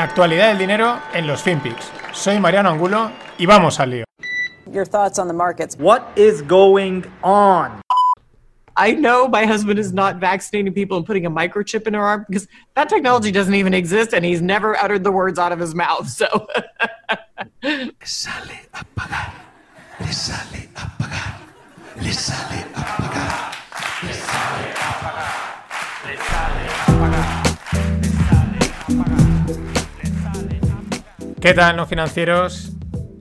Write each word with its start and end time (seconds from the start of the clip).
La 0.00 0.04
actualidad 0.04 0.48
del 0.48 0.56
dinero 0.56 0.98
en 1.12 1.26
los 1.26 1.42
FinPix. 1.42 1.92
Soy 2.14 2.40
Mariano 2.40 2.70
Angulo 2.70 3.10
y 3.36 3.44
vamos 3.44 3.78
al 3.80 3.90
lío. 3.90 4.04
Your 4.72 4.86
thoughts 4.86 5.18
on 5.18 5.28
the 5.28 5.34
markets. 5.34 5.76
What 5.78 6.00
is 6.16 6.40
going 6.40 7.04
on? 7.22 7.82
I 8.78 8.94
know 8.94 9.28
my 9.28 9.44
husband 9.44 9.78
is 9.78 9.92
not 9.92 10.16
vaccinating 10.16 10.72
people 10.72 10.96
and 10.96 11.04
putting 11.04 11.26
a 11.26 11.30
microchip 11.30 11.86
in 11.86 11.92
her 11.92 12.00
arm 12.00 12.24
because 12.26 12.48
that 12.76 12.88
technology 12.88 13.30
doesn't 13.30 13.52
even 13.52 13.74
exist 13.74 14.14
and 14.14 14.24
he's 14.24 14.40
never 14.40 14.74
uttered 14.74 15.04
the 15.04 15.12
words 15.12 15.38
out 15.38 15.52
of 15.52 15.58
his 15.58 15.74
mouth. 15.74 16.08
So 16.08 16.46
Le 17.62 17.92
sale 18.02 18.56
a 18.72 18.82
pagar. 18.96 19.34
Le 20.00 20.10
sale 20.10 20.66
a 20.76 20.90
pagar. 20.98 21.40
Le 22.00 22.10
sale 22.10 22.64
a 22.74 22.84
pagar. 23.02 23.54
Le 24.02 24.14
sale 24.14 24.72
a 24.80 24.92
pagar. 25.02 25.36
Le 26.06 26.16
sale 26.16 26.70
a 26.70 26.86
pagar. 26.86 27.49
¿Qué 31.40 31.54
tal, 31.54 31.74
no 31.74 31.86
financieros? 31.86 32.72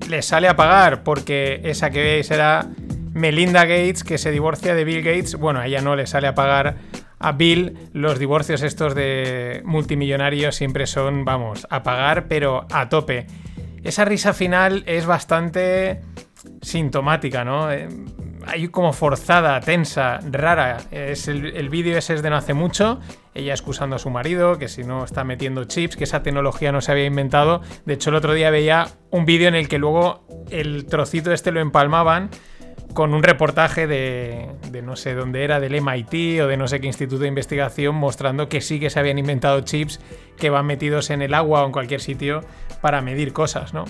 Les 0.09 0.25
sale 0.25 0.49
a 0.49 0.57
pagar 0.57 1.03
porque 1.03 1.61
esa 1.63 1.89
que 1.89 2.03
veis 2.03 2.29
era 2.29 2.67
Melinda 3.13 3.63
Gates 3.63 4.03
que 4.03 4.17
se 4.17 4.29
divorcia 4.29 4.75
de 4.75 4.83
Bill 4.83 5.01
Gates. 5.01 5.35
Bueno, 5.35 5.61
a 5.61 5.67
ella 5.67 5.81
no 5.81 5.95
le 5.95 6.05
sale 6.05 6.27
a 6.27 6.35
pagar 6.35 6.75
a 7.17 7.31
Bill. 7.31 7.77
Los 7.93 8.19
divorcios 8.19 8.61
estos 8.61 8.93
de 8.93 9.61
multimillonarios 9.63 10.53
siempre 10.53 10.85
son, 10.85 11.23
vamos, 11.23 11.65
a 11.69 11.81
pagar, 11.81 12.27
pero 12.27 12.67
a 12.73 12.89
tope. 12.89 13.25
Esa 13.83 14.03
risa 14.03 14.33
final 14.33 14.83
es 14.85 15.05
bastante 15.05 16.01
sintomática, 16.61 17.45
¿no? 17.45 17.69
Hay 18.49 18.67
como 18.69 18.93
forzada, 18.93 19.59
tensa, 19.61 20.19
rara. 20.31 20.77
Es 20.91 21.27
el, 21.27 21.55
el 21.55 21.69
vídeo 21.69 21.97
ese 21.97 22.15
es 22.15 22.21
de 22.21 22.29
no 22.29 22.35
hace 22.35 22.53
mucho. 22.53 22.99
Ella 23.35 23.53
excusando 23.53 23.95
a 23.95 23.99
su 23.99 24.09
marido, 24.09 24.57
que 24.57 24.67
si 24.67 24.83
no 24.83 25.03
está 25.03 25.23
metiendo 25.23 25.63
chips, 25.65 25.95
que 25.95 26.03
esa 26.03 26.23
tecnología 26.23 26.71
no 26.71 26.81
se 26.81 26.91
había 26.91 27.05
inventado. 27.05 27.61
De 27.85 27.93
hecho, 27.93 28.09
el 28.09 28.15
otro 28.15 28.33
día 28.33 28.49
veía 28.49 28.87
un 29.11 29.25
vídeo 29.25 29.47
en 29.47 29.55
el 29.55 29.67
que 29.67 29.77
luego 29.77 30.25
el 30.49 30.85
trocito 30.87 31.31
este 31.31 31.51
lo 31.51 31.59
empalmaban 31.59 32.29
con 32.93 33.13
un 33.13 33.21
reportaje 33.21 33.85
de, 33.85 34.49
de, 34.71 34.81
no 34.81 34.95
sé 34.95 35.13
dónde 35.13 35.43
era, 35.43 35.59
del 35.59 35.79
MIT 35.79 36.41
o 36.41 36.47
de 36.47 36.57
no 36.57 36.67
sé 36.67 36.81
qué 36.81 36.87
instituto 36.87 37.21
de 37.21 37.27
investigación, 37.27 37.95
mostrando 37.95 38.49
que 38.49 38.61
sí 38.61 38.79
que 38.79 38.89
se 38.89 38.99
habían 38.99 39.19
inventado 39.19 39.61
chips 39.61 39.99
que 40.37 40.49
van 40.49 40.65
metidos 40.65 41.11
en 41.11 41.21
el 41.21 41.35
agua 41.35 41.63
o 41.63 41.65
en 41.67 41.71
cualquier 41.71 42.01
sitio 42.01 42.41
para 42.81 43.01
medir 43.01 43.31
cosas, 43.31 43.73
¿no? 43.73 43.85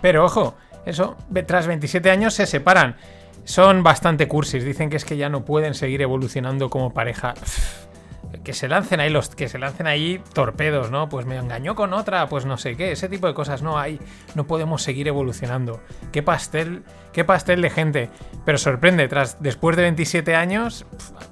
Pero 0.00 0.24
ojo, 0.24 0.56
eso, 0.86 1.16
tras 1.46 1.66
27 1.66 2.10
años 2.10 2.34
se 2.34 2.46
separan. 2.46 2.96
Son 3.44 3.82
bastante 3.82 4.28
cursis, 4.28 4.64
dicen 4.64 4.88
que 4.88 4.96
es 4.96 5.04
que 5.04 5.16
ya 5.16 5.28
no 5.28 5.44
pueden 5.44 5.74
seguir 5.74 6.02
evolucionando 6.02 6.70
como 6.70 6.94
pareja. 6.94 7.34
Que 8.44 8.54
se 8.54 8.66
lancen 8.66 8.98
ahí 8.98 9.10
los 9.10 9.28
que 9.28 9.48
se 9.48 9.58
lancen 9.58 9.86
ahí 9.86 10.20
torpedos, 10.32 10.90
¿no? 10.90 11.08
Pues 11.08 11.26
me 11.26 11.36
engañó 11.36 11.74
con 11.74 11.92
otra, 11.92 12.28
pues 12.28 12.44
no 12.46 12.56
sé 12.56 12.76
qué, 12.76 12.92
ese 12.92 13.08
tipo 13.08 13.26
de 13.26 13.34
cosas 13.34 13.62
no 13.62 13.78
hay, 13.78 14.00
no 14.34 14.46
podemos 14.46 14.82
seguir 14.82 15.06
evolucionando. 15.06 15.80
Qué 16.12 16.22
pastel, 16.22 16.82
qué 17.12 17.24
pastel 17.24 17.60
de 17.62 17.70
gente. 17.70 18.10
Pero 18.44 18.58
sorprende, 18.58 19.06
tras 19.06 19.42
después 19.42 19.76
de 19.76 19.82
27 19.82 20.34
años, 20.34 20.86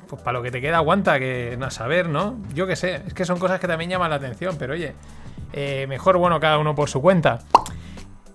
pues 0.09 0.21
para 0.23 0.39
lo 0.39 0.43
que 0.43 0.51
te 0.51 0.61
queda 0.61 0.77
aguanta 0.77 1.19
que 1.19 1.57
no 1.59 1.71
saber, 1.71 2.09
¿no? 2.09 2.39
Yo 2.55 2.67
qué 2.67 2.77
sé, 2.77 3.03
es 3.07 3.15
que 3.15 3.25
son 3.25 3.39
cosas 3.39 3.61
que 3.61 3.67
también 3.67 3.91
llaman 3.91 4.11
la 4.11 4.17
atención, 4.17 4.57
pero 4.59 4.75
oye, 4.75 4.95
eh, 5.53 5.87
mejor 5.89 6.17
bueno 6.17 6.39
cada 6.39 6.59
uno 6.59 6.75
por 6.75 6.89
su 6.89 7.01
cuenta. 7.01 7.41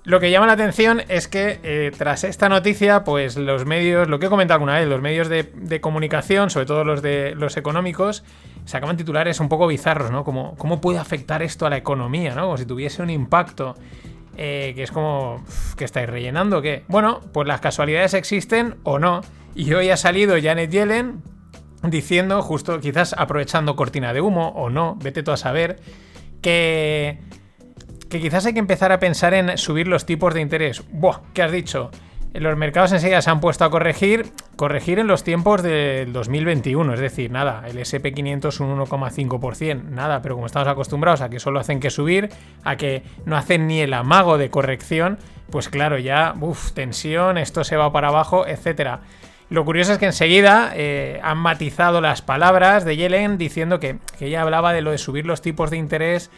Lo 0.05 0.19
que 0.19 0.29
llama 0.29 0.45
la 0.45 0.53
atención 0.53 1.01
es 1.09 1.27
que 1.27 1.59
eh, 1.63 1.91
tras 1.97 2.23
esta 2.23 2.47
noticia, 2.47 3.03
pues 3.03 3.37
los 3.37 3.65
medios, 3.65 4.07
lo 4.07 4.19
que 4.19 4.27
he 4.27 4.29
comentado 4.29 4.55
alguna 4.55 4.75
vez, 4.75 4.87
los 4.87 5.01
medios 5.01 5.29
de, 5.29 5.81
comunicación, 5.81 6.51
sobre 6.51 6.67
todo 6.67 6.83
los 6.83 7.01
de 7.01 7.33
los 7.35 7.57
económicos, 7.57 8.23
sacaban 8.65 8.97
titulares 8.97 9.39
un 9.39 9.49
poco 9.49 9.65
bizarros, 9.65 10.11
¿no? 10.11 10.23
Como 10.23 10.55
cómo 10.57 10.79
puede 10.79 10.99
afectar 10.99 11.41
esto 11.41 11.65
a 11.65 11.71
la 11.71 11.77
economía, 11.77 12.35
¿no? 12.35 12.43
Como 12.43 12.57
si 12.57 12.65
tuviese 12.65 13.01
un 13.01 13.09
impacto. 13.09 13.75
Eh, 14.37 14.73
que 14.75 14.83
es 14.83 14.91
como 14.91 15.41
que 15.77 15.85
estáis 15.85 16.09
rellenando, 16.09 16.61
¿qué? 16.61 16.83
Bueno, 16.89 17.21
pues 17.31 17.47
las 17.47 17.61
casualidades 17.61 18.13
existen 18.13 18.75
o 18.83 18.99
no. 18.99 19.21
Y 19.55 19.73
hoy 19.73 19.89
ha 19.89 19.97
salido 19.97 20.35
Janet 20.39 20.69
Yellen 20.69 21.23
diciendo, 21.83 22.41
justo 22.41 22.79
quizás 22.81 23.15
aprovechando 23.17 23.77
cortina 23.77 24.13
de 24.13 24.19
humo 24.19 24.49
o 24.49 24.69
no, 24.69 24.97
vete 25.01 25.23
tú 25.23 25.31
a 25.31 25.37
saber, 25.37 25.79
que 26.41 27.19
que 28.15 28.21
quizás 28.21 28.45
hay 28.45 28.53
que 28.53 28.59
empezar 28.59 28.93
a 28.93 28.99
pensar 28.99 29.33
en 29.33 29.57
subir 29.57 29.87
los 29.87 30.05
tipos 30.05 30.33
de 30.33 30.39
interés. 30.39 30.83
Buah, 30.89 31.19
¿qué 31.33 31.43
has 31.43 31.51
dicho? 31.51 31.91
Los 32.33 32.57
mercados 32.57 32.91
enseguida 32.93 33.21
se 33.21 33.29
han 33.29 33.41
puesto 33.41 33.65
a 33.65 33.69
corregir, 33.69 34.31
corregir 34.55 34.99
en 34.99 35.07
los 35.07 35.23
tiempos 35.23 35.61
del 35.61 36.13
2021, 36.13 36.93
es 36.93 36.99
decir, 36.99 37.31
nada, 37.31 37.63
el 37.67 37.77
SP500 37.77 38.59
un 38.59 38.77
1,5%, 38.77 39.83
nada, 39.83 40.21
pero 40.21 40.35
como 40.35 40.45
estamos 40.45 40.67
acostumbrados 40.67 41.21
a 41.21 41.29
que 41.29 41.39
solo 41.39 41.59
hacen 41.59 41.79
que 41.79 41.89
subir, 41.89 42.29
a 42.63 42.75
que 42.77 43.03
no 43.25 43.35
hacen 43.37 43.67
ni 43.67 43.79
el 43.81 43.93
amago 43.93 44.37
de 44.37 44.49
corrección, 44.49 45.17
pues 45.49 45.69
claro, 45.69 45.97
ya, 45.97 46.35
uff, 46.39 46.71
tensión, 46.71 47.37
esto 47.37 47.63
se 47.63 47.77
va 47.77 47.91
para 47.91 48.09
abajo, 48.09 48.45
etcétera. 48.47 49.01
Lo 49.49 49.63
curioso 49.63 49.93
es 49.93 49.97
que 49.97 50.07
enseguida 50.07 50.71
eh, 50.73 51.19
han 51.21 51.37
matizado 51.37 52.01
las 52.01 52.21
palabras 52.21 52.83
de 52.83 52.97
Yellen 52.97 53.37
diciendo 53.37 53.79
que, 53.79 53.99
que 54.17 54.27
ella 54.27 54.41
hablaba 54.41 54.73
de 54.73 54.81
lo 54.81 54.91
de 54.91 54.97
subir 54.97 55.25
los 55.25 55.41
tipos 55.41 55.69
de 55.69 55.77
interés 55.77 56.31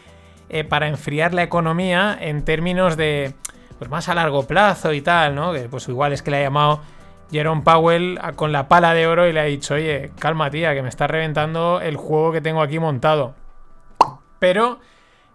eh, 0.48 0.64
para 0.64 0.88
enfriar 0.88 1.34
la 1.34 1.42
economía 1.42 2.16
en 2.20 2.44
términos 2.44 2.96
de 2.96 3.34
pues 3.78 3.90
más 3.90 4.08
a 4.08 4.14
largo 4.14 4.46
plazo 4.46 4.92
y 4.92 5.00
tal, 5.00 5.34
¿no? 5.34 5.52
Que 5.52 5.68
pues 5.68 5.88
igual 5.88 6.12
es 6.12 6.22
que 6.22 6.30
le 6.30 6.38
ha 6.38 6.42
llamado 6.42 6.80
Jerome 7.30 7.62
Powell 7.62 8.18
con 8.36 8.52
la 8.52 8.68
pala 8.68 8.94
de 8.94 9.06
oro 9.06 9.28
y 9.28 9.32
le 9.32 9.40
ha 9.40 9.44
dicho, 9.44 9.74
oye, 9.74 10.10
calma 10.18 10.50
tía, 10.50 10.74
que 10.74 10.82
me 10.82 10.88
está 10.88 11.06
reventando 11.06 11.80
el 11.80 11.96
juego 11.96 12.32
que 12.32 12.40
tengo 12.40 12.62
aquí 12.62 12.78
montado. 12.78 13.34
Pero 14.38 14.80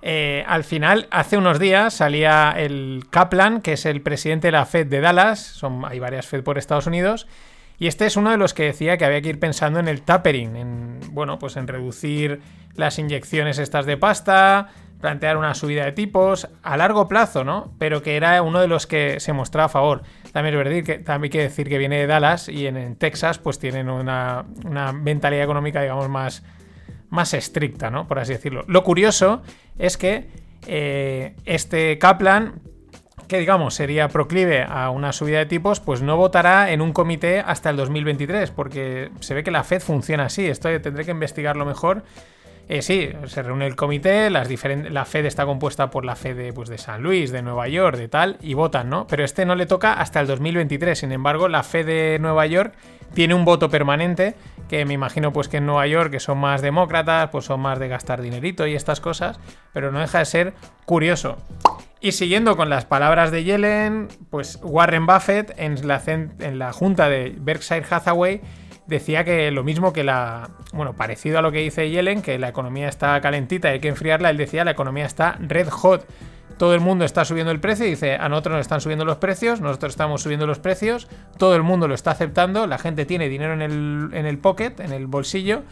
eh, 0.02 0.44
al 0.48 0.64
final, 0.64 1.08
hace 1.12 1.38
unos 1.38 1.60
días 1.60 1.94
salía 1.94 2.54
el 2.58 3.06
Kaplan, 3.10 3.62
que 3.62 3.74
es 3.74 3.86
el 3.86 4.02
presidente 4.02 4.48
de 4.48 4.52
la 4.52 4.66
Fed 4.66 4.88
de 4.88 5.00
Dallas, 5.00 5.40
son, 5.40 5.86
hay 5.86 6.00
varias 6.00 6.28
Fed 6.28 6.44
por 6.44 6.58
Estados 6.58 6.88
Unidos, 6.88 7.28
y 7.80 7.88
este 7.88 8.06
es 8.06 8.18
uno 8.18 8.32
de 8.32 8.38
los 8.38 8.54
que 8.54 8.64
decía 8.64 8.98
que 8.98 9.06
había 9.06 9.22
que 9.22 9.30
ir 9.30 9.40
pensando 9.40 9.80
en 9.80 9.88
el 9.88 10.02
tapering, 10.02 10.56
en, 10.56 11.00
bueno, 11.12 11.40
pues 11.40 11.56
en 11.56 11.68
reducir 11.68 12.42
las 12.76 13.00
inyecciones 13.00 13.60
estas 13.60 13.86
de 13.86 13.98
pasta, 13.98 14.70
plantear 15.04 15.36
una 15.36 15.54
subida 15.54 15.84
de 15.84 15.92
tipos 15.92 16.48
a 16.62 16.78
largo 16.78 17.10
plazo, 17.10 17.44
¿no? 17.44 17.74
Pero 17.78 18.02
que 18.02 18.16
era 18.16 18.42
uno 18.42 18.62
de 18.62 18.70
los 18.70 18.88
que 18.88 19.20
se 19.20 19.34
mostraba 19.34 19.66
a 19.66 19.70
favor. 19.70 20.04
También 20.32 20.56
es 20.56 20.64
verdad 20.64 20.84
que 20.86 21.00
también 21.00 21.24
hay 21.24 21.30
que 21.30 21.42
decir 21.42 21.68
que 21.68 21.78
viene 21.78 21.98
de 21.98 22.08
Dallas 22.08 22.48
y 22.48 22.68
en, 22.68 22.96
Texas 22.96 23.38
pues 23.38 23.60
tienen 23.60 23.90
una, 23.90 24.46
una, 24.64 24.94
mentalidad 24.94 25.44
económica, 25.44 25.82
digamos, 25.82 26.08
más, 26.08 26.46
más 27.10 27.34
estricta, 27.34 27.90
¿no? 27.92 28.08
Por 28.08 28.18
así 28.18 28.32
decirlo. 28.32 28.64
Lo 28.70 28.86
curioso 28.86 29.42
es 29.78 29.98
que 29.98 30.30
eh, 30.68 31.36
este 31.44 32.00
Kaplan 32.00 32.62
que 33.28 33.40
digamos 33.40 33.74
sería 33.74 34.08
proclive 34.08 34.64
a 34.64 34.90
una 34.90 35.12
subida 35.12 35.40
de 35.40 35.48
tipos, 35.48 35.82
pues 35.82 36.02
no 36.02 36.16
votará 36.16 36.72
en 36.72 36.80
un 36.80 36.94
comité 36.94 37.42
hasta 37.42 37.72
el 37.72 37.76
2023, 37.76 38.52
porque 38.52 39.12
se 39.20 39.34
ve 39.34 39.44
que 39.44 39.52
la 39.52 39.66
Fed 39.66 39.82
funciona 39.82 40.26
así. 40.26 40.46
Esto 40.46 40.70
tendré 40.80 41.04
que 41.04 41.12
investigarlo 41.12 41.66
mejor. 41.66 42.04
Eh, 42.70 42.82
sí, 42.82 43.10
se 43.28 43.44
reúne 43.44 43.68
el 43.68 43.76
comité, 43.76 44.30
las 44.30 44.50
la 44.90 45.06
Fed 45.06 45.26
está 45.26 45.46
compuesta 45.46 45.90
por 45.90 46.06
la 46.06 46.16
Fed 46.16 46.38
de, 46.38 46.54
pues, 46.54 46.70
de 46.70 46.78
San 46.78 47.04
Luis, 47.04 47.32
de 47.32 47.42
Nueva 47.42 47.68
York, 47.68 47.98
de 47.98 48.08
tal, 48.08 48.38
y 48.42 48.54
votan, 48.54 48.90
¿no? 48.90 49.06
Pero 49.08 49.26
este 49.26 49.46
no 49.46 49.56
le 49.56 49.66
toca 49.66 49.94
hasta 49.94 50.22
el 50.22 50.28
2023. 50.28 50.98
Sin 50.98 51.12
embargo, 51.12 51.50
la 51.50 51.64
Fed 51.64 51.86
de 51.86 52.18
Nueva 52.22 52.46
York 52.46 52.74
tiene 53.14 53.34
un 53.34 53.44
voto 53.46 53.70
permanente, 53.70 54.36
que 54.70 54.86
me 54.86 54.94
imagino 54.94 55.34
pues 55.34 55.50
que 55.50 55.58
en 55.58 55.66
Nueva 55.66 55.86
York, 55.88 56.10
que 56.10 56.20
son 56.20 56.38
más 56.38 56.62
demócratas, 56.62 57.30
pues 57.32 57.46
son 57.46 57.60
más 57.60 57.80
de 57.80 57.90
gastar 57.90 58.22
dinerito 58.22 58.66
y 58.66 58.76
estas 58.76 59.02
cosas, 59.02 59.40
pero 59.74 59.92
no 59.92 60.00
deja 60.00 60.20
de 60.20 60.26
ser 60.26 60.54
curioso. 60.86 61.38
Y 62.00 62.14
siguiendo 62.14 62.58
con 62.58 62.70
las 62.70 62.86
palabras 62.86 63.32
de 63.32 63.44
Yellen, 63.44 64.08
pues 64.30 64.60
Warren 64.62 65.06
Buffett 65.06 65.54
en 65.58 65.88
la, 65.88 66.02
en 66.06 66.60
la 66.60 66.74
junta 66.74 67.08
de 67.08 67.36
Berkshire 67.38 67.86
Hathaway 67.90 68.42
decía 68.88 69.24
que 69.24 69.52
lo 69.52 69.64
mismo 69.64 69.94
que 69.94 70.04
la. 70.04 70.50
Bueno, 70.74 70.94
parecido 70.94 71.40
a 71.40 71.42
lo 71.42 71.52
que 71.52 71.60
dice 71.60 71.90
Yellen, 71.90 72.22
que 72.22 72.38
la 72.40 72.50
economía 72.50 72.90
está 72.90 73.20
calentita 73.22 73.70
y 73.70 73.74
hay 73.74 73.80
que 73.80 73.88
enfriarla, 73.88 74.30
él 74.30 74.38
decía 74.38 74.64
la 74.64 74.72
economía 74.72 75.06
está 75.06 75.38
red 75.40 75.70
hot. 75.70 76.06
Todo 76.58 76.76
el 76.76 76.82
mundo 76.82 77.04
está 77.04 77.26
subiendo 77.26 77.52
el 77.52 77.60
precio 77.60 77.86
y 77.86 77.92
dice, 77.92 78.16
a 78.16 78.30
nosotros 78.30 78.54
nos 78.54 78.62
están 78.62 78.80
subiendo 78.80 79.06
los 79.06 79.18
precios, 79.18 79.60
nosotros 79.60 79.94
estamos 79.94 80.22
subiendo 80.22 80.46
los 80.46 80.60
precios, 80.60 81.08
todo 81.38 81.56
el 81.56 81.64
mundo 81.64 81.88
lo 81.88 81.96
está 81.96 82.12
aceptando, 82.12 82.68
la 82.68 82.78
gente 82.78 83.06
tiene 83.06 83.28
dinero 83.28 83.54
en 83.54 83.62
el, 83.64 84.10
en 84.14 84.28
el 84.28 84.38
pocket, 84.38 84.80
en 84.80 84.92
el 84.92 85.08
bolsillo, 85.08 85.64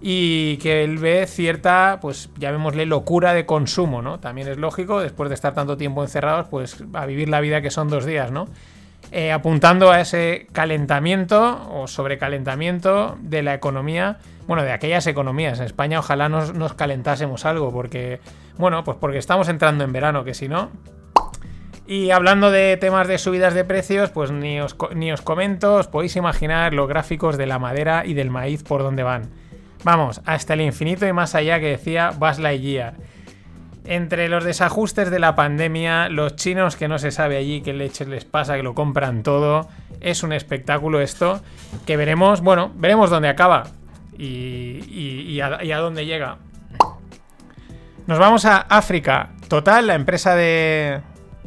y 0.00 0.56
que 0.56 0.84
él 0.84 0.98
ve 0.98 1.26
cierta, 1.26 1.98
pues 2.00 2.30
llamémosle 2.38 2.86
locura 2.86 3.34
de 3.34 3.44
consumo, 3.44 4.00
¿no? 4.00 4.20
También 4.20 4.48
es 4.48 4.56
lógico, 4.56 5.00
después 5.00 5.28
de 5.28 5.34
estar 5.34 5.54
tanto 5.54 5.76
tiempo 5.76 6.02
encerrados, 6.02 6.48
pues 6.48 6.82
a 6.94 7.04
vivir 7.04 7.28
la 7.28 7.40
vida 7.40 7.60
que 7.60 7.70
son 7.70 7.88
dos 7.88 8.06
días, 8.06 8.32
¿no? 8.32 8.48
Eh, 9.14 9.30
apuntando 9.30 9.90
a 9.90 10.00
ese 10.00 10.46
calentamiento 10.52 11.68
o 11.70 11.86
sobrecalentamiento 11.86 13.18
de 13.20 13.42
la 13.42 13.52
economía, 13.52 14.16
bueno, 14.46 14.62
de 14.62 14.72
aquellas 14.72 15.06
economías. 15.06 15.58
En 15.58 15.66
España 15.66 15.98
ojalá 15.98 16.30
nos, 16.30 16.72
calentásemos 16.72 17.44
algo, 17.44 17.70
porque, 17.70 18.20
bueno, 18.56 18.84
pues 18.84 18.96
porque 18.98 19.18
estamos 19.18 19.50
entrando 19.50 19.84
en 19.84 19.92
verano, 19.92 20.24
que 20.24 20.32
si 20.32 20.48
no... 20.48 20.70
Y 21.86 22.10
hablando 22.10 22.50
de 22.50 22.78
temas 22.78 23.06
de 23.06 23.18
subidas 23.18 23.52
de 23.52 23.64
precios, 23.64 24.08
pues 24.08 24.30
ni 24.30 24.60
os, 24.62 24.76
ni 24.94 25.12
os 25.12 25.20
comento, 25.20 25.74
os 25.74 25.88
podéis 25.88 26.16
imaginar 26.16 26.72
los 26.72 26.88
gráficos 26.88 27.36
de 27.36 27.44
la 27.44 27.58
madera 27.58 28.06
y 28.06 28.14
del 28.14 28.30
maíz 28.30 28.62
por 28.62 28.82
dónde 28.82 29.02
van. 29.02 29.28
Vamos, 29.84 30.22
hasta 30.24 30.54
el 30.54 30.62
infinito 30.62 31.06
y 31.06 31.12
más 31.12 31.34
allá 31.34 31.60
que 31.60 31.66
decía 31.66 32.12
Buzz 32.16 32.38
Lightyear. 32.38 32.94
Entre 33.84 34.28
los 34.28 34.44
desajustes 34.44 35.10
de 35.10 35.18
la 35.18 35.34
pandemia, 35.34 36.08
los 36.08 36.36
chinos 36.36 36.76
que 36.76 36.88
no 36.88 36.98
se 36.98 37.10
sabe 37.10 37.36
allí 37.36 37.62
qué 37.62 37.72
leches 37.72 38.08
les 38.08 38.24
pasa, 38.24 38.56
que 38.56 38.62
lo 38.62 38.74
compran 38.74 39.22
todo, 39.22 39.68
es 40.00 40.22
un 40.22 40.32
espectáculo 40.32 41.00
esto, 41.00 41.40
que 41.84 41.96
veremos, 41.96 42.40
bueno, 42.42 42.70
veremos 42.76 43.10
dónde 43.10 43.28
acaba 43.28 43.64
y 44.16 45.40
a 45.40 45.78
dónde 45.78 46.06
llega. 46.06 46.38
Nos 48.06 48.18
vamos 48.18 48.44
a 48.44 48.58
África. 48.58 49.30
Total, 49.48 49.86
la 49.86 49.94
empresa 49.94 50.34
de, 50.34 51.00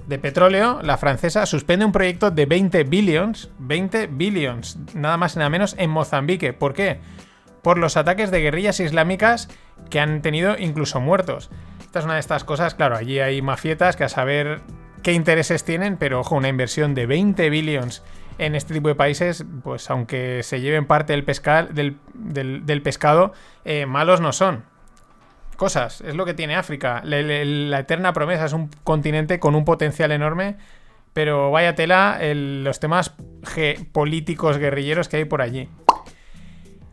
de 0.07 0.19
petróleo, 0.19 0.79
la 0.81 0.97
francesa, 0.97 1.45
suspende 1.45 1.85
un 1.85 1.91
proyecto 1.91 2.31
de 2.31 2.45
20 2.45 2.83
billions, 2.83 3.49
20 3.59 4.07
billions, 4.07 4.77
nada 4.93 5.17
más 5.17 5.35
y 5.35 5.39
nada 5.39 5.49
menos, 5.49 5.75
en 5.77 5.89
Mozambique. 5.89 6.53
¿Por 6.53 6.73
qué? 6.73 6.99
Por 7.61 7.77
los 7.77 7.97
ataques 7.97 8.31
de 8.31 8.41
guerrillas 8.41 8.79
islámicas 8.79 9.49
que 9.89 9.99
han 9.99 10.21
tenido 10.21 10.55
incluso 10.57 11.01
muertos. 11.01 11.49
Es 11.99 12.05
una 12.05 12.15
de 12.15 12.19
estas 12.19 12.43
cosas, 12.43 12.75
claro, 12.75 12.95
allí 12.97 13.19
hay 13.19 13.41
mafietas 13.41 13.95
que 13.95 14.03
a 14.03 14.09
saber 14.09 14.61
qué 15.01 15.13
intereses 15.13 15.63
tienen, 15.63 15.97
pero 15.97 16.19
ojo, 16.19 16.35
una 16.35 16.49
inversión 16.49 16.93
de 16.93 17.05
20 17.05 17.49
billions 17.49 18.03
en 18.37 18.53
este 18.55 18.73
tipo 18.73 18.89
de 18.89 18.95
países, 18.95 19.45
pues 19.63 19.89
aunque 19.89 20.43
se 20.43 20.59
lleven 20.59 20.85
parte 20.87 21.13
del, 21.13 21.23
pescal, 21.23 21.73
del, 21.73 21.97
del- 22.13 22.81
pescado, 22.81 23.31
eh, 23.63 23.85
malos 23.85 24.19
no 24.19 24.33
son 24.33 24.63
cosas. 25.55 26.01
Es 26.01 26.15
lo 26.15 26.25
que 26.25 26.33
tiene 26.33 26.55
África. 26.57 27.01
La 27.05 27.79
eterna 27.79 28.11
promesa 28.11 28.45
es 28.45 28.51
un 28.53 28.69
continente 28.83 29.39
con 29.39 29.55
un 29.55 29.63
potencial 29.63 30.11
enorme, 30.11 30.57
pero 31.13 31.49
vaya 31.51 31.75
tela 31.75 32.17
el- 32.19 32.65
los 32.65 32.81
temas 32.81 33.13
políticos 33.93 34.57
guerrilleros 34.57 35.07
que 35.07 35.17
hay 35.17 35.25
por 35.25 35.41
allí. 35.41 35.69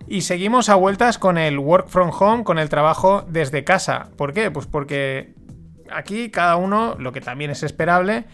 Y 0.06 0.22
seguimos 0.22 0.68
a 0.68 0.74
vueltas 0.74 1.18
con 1.18 1.38
el 1.38 1.58
work 1.58 1.88
from 1.88 2.10
home, 2.18 2.44
con 2.44 2.58
el 2.58 2.68
trabajo 2.68 3.24
desde 3.28 3.64
casa. 3.64 4.08
¿Por 4.16 4.32
qué? 4.32 4.50
Pues 4.50 4.66
porque 4.66 5.34
aquí 5.90 6.30
cada 6.30 6.56
uno, 6.56 6.96
lo 6.98 7.12
que 7.12 7.20
también 7.20 7.50
es 7.50 7.62
esperable, 7.62 8.24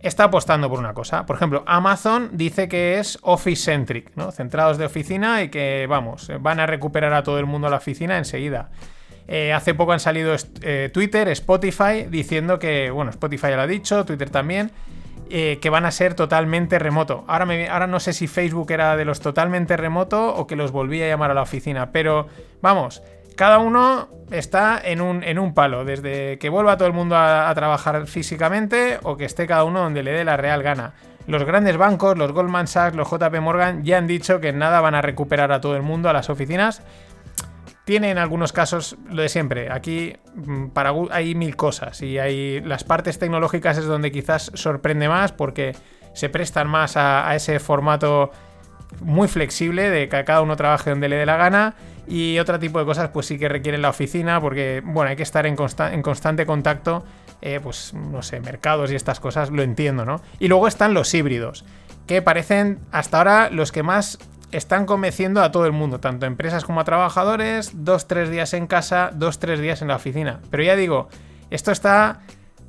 está 0.00 0.24
apostando 0.24 0.68
por 0.68 0.78
una 0.78 0.92
cosa. 0.92 1.26
Por 1.26 1.36
ejemplo, 1.36 1.64
Amazon 1.66 2.30
dice 2.32 2.68
que 2.68 2.98
es 2.98 3.18
office-centric, 3.22 4.14
¿no? 4.16 4.30
Centrados 4.32 4.76
de 4.76 4.84
oficina 4.84 5.42
y 5.42 5.48
que, 5.48 5.86
vamos, 5.88 6.30
van 6.40 6.60
a 6.60 6.66
recuperar 6.66 7.14
a 7.14 7.22
todo 7.22 7.38
el 7.38 7.46
mundo 7.46 7.68
a 7.68 7.70
la 7.70 7.78
oficina 7.78 8.18
enseguida. 8.18 8.70
Eh, 9.26 9.54
hace 9.54 9.72
poco 9.74 9.92
han 9.92 10.00
salido 10.00 10.36
eh, 10.60 10.90
Twitter, 10.92 11.28
Spotify, 11.28 12.06
diciendo 12.10 12.58
que, 12.58 12.90
bueno, 12.90 13.10
Spotify 13.10 13.48
ya 13.48 13.56
lo 13.56 13.62
ha 13.62 13.66
dicho, 13.66 14.04
Twitter 14.04 14.28
también, 14.28 14.70
eh, 15.30 15.58
que 15.60 15.70
van 15.70 15.86
a 15.86 15.90
ser 15.90 16.14
totalmente 16.14 16.78
remoto. 16.78 17.24
Ahora, 17.26 17.46
ahora 17.70 17.86
no 17.86 18.00
sé 18.00 18.12
si 18.12 18.26
Facebook 18.26 18.70
era 18.70 18.96
de 18.96 19.04
los 19.04 19.20
totalmente 19.20 19.76
remoto 19.76 20.34
o 20.34 20.46
que 20.46 20.56
los 20.56 20.72
volvía 20.72 21.06
a 21.06 21.08
llamar 21.08 21.30
a 21.30 21.34
la 21.34 21.42
oficina, 21.42 21.90
pero 21.92 22.28
vamos, 22.60 23.02
cada 23.36 23.58
uno 23.58 24.08
está 24.30 24.80
en 24.82 25.00
un, 25.00 25.22
en 25.22 25.38
un 25.38 25.54
palo, 25.54 25.84
desde 25.84 26.38
que 26.38 26.48
vuelva 26.48 26.76
todo 26.76 26.88
el 26.88 26.94
mundo 26.94 27.16
a, 27.16 27.48
a 27.48 27.54
trabajar 27.54 28.06
físicamente 28.06 28.98
o 29.02 29.16
que 29.16 29.24
esté 29.24 29.46
cada 29.46 29.64
uno 29.64 29.80
donde 29.80 30.02
le 30.02 30.12
dé 30.12 30.24
la 30.24 30.36
real 30.36 30.62
gana. 30.62 30.94
Los 31.26 31.44
grandes 31.44 31.78
bancos, 31.78 32.18
los 32.18 32.32
Goldman 32.32 32.66
Sachs, 32.66 32.94
los 32.94 33.10
JP 33.10 33.40
Morgan, 33.40 33.82
ya 33.82 33.96
han 33.96 34.06
dicho 34.06 34.40
que 34.40 34.52
nada 34.52 34.80
van 34.82 34.94
a 34.94 35.00
recuperar 35.00 35.52
a 35.52 35.60
todo 35.60 35.74
el 35.74 35.82
mundo 35.82 36.10
a 36.10 36.12
las 36.12 36.28
oficinas 36.28 36.82
tiene 37.84 38.10
en 38.10 38.18
algunos 38.18 38.52
casos 38.52 38.96
lo 39.10 39.22
de 39.22 39.28
siempre. 39.28 39.70
Aquí 39.70 40.16
mm, 40.34 40.68
para, 40.68 40.92
hay 41.10 41.34
mil 41.34 41.56
cosas 41.56 42.00
y 42.02 42.18
hay 42.18 42.60
las 42.60 42.84
partes 42.84 43.18
tecnológicas 43.18 43.78
es 43.78 43.84
donde 43.84 44.10
quizás 44.10 44.50
sorprende 44.54 45.08
más 45.08 45.32
porque 45.32 45.74
se 46.14 46.28
prestan 46.28 46.68
más 46.68 46.96
a, 46.96 47.34
ese 47.34 47.58
formato 47.60 48.30
muy 49.00 49.28
flexible 49.28 49.90
de 49.90 50.08
que 50.08 50.24
cada 50.24 50.40
uno 50.40 50.56
trabaje 50.56 50.90
donde 50.90 51.08
le 51.08 51.16
dé 51.16 51.26
la 51.26 51.36
gana 51.36 51.74
y 52.06 52.38
otro 52.38 52.58
tipo 52.58 52.78
de 52.78 52.84
cosas 52.84 53.10
pues 53.10 53.26
sí 53.26 53.38
que 53.38 53.48
requieren 53.48 53.82
la 53.82 53.88
oficina 53.88 54.40
porque 54.40 54.82
bueno 54.84 55.10
hay 55.10 55.16
que 55.16 55.24
estar 55.24 55.46
en 55.46 55.56
constante 55.56 56.46
contacto 56.46 57.04
eh, 57.42 57.58
pues 57.60 57.92
no 57.92 58.22
sé 58.22 58.40
mercados 58.40 58.92
y 58.92 58.94
estas 58.94 59.18
cosas 59.18 59.50
lo 59.50 59.62
entiendo 59.62 60.04
no 60.04 60.20
y 60.38 60.46
luego 60.46 60.68
están 60.68 60.94
los 60.94 61.12
híbridos 61.12 61.64
que 62.06 62.22
parecen 62.22 62.78
hasta 62.92 63.18
ahora 63.18 63.50
los 63.50 63.72
que 63.72 63.82
más 63.82 64.18
están 64.56 64.86
convenciendo 64.86 65.42
a 65.42 65.50
todo 65.50 65.66
el 65.66 65.72
mundo, 65.72 66.00
tanto 66.00 66.26
a 66.26 66.28
empresas 66.28 66.64
como 66.64 66.80
a 66.80 66.84
trabajadores, 66.84 67.72
dos, 67.74 68.06
tres 68.06 68.30
días 68.30 68.54
en 68.54 68.66
casa, 68.66 69.10
dos, 69.12 69.38
tres 69.38 69.60
días 69.60 69.82
en 69.82 69.88
la 69.88 69.96
oficina. 69.96 70.40
Pero 70.50 70.62
ya 70.62 70.76
digo, 70.76 71.08
esto 71.50 71.72
está 71.72 72.20